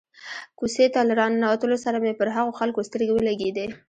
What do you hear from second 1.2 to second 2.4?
ننوتلو سره مې پر